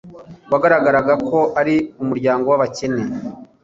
[0.51, 3.03] Wagaragaraga ko ari umuryango w'abakene;